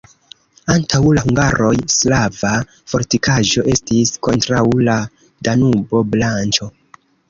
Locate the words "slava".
1.97-2.55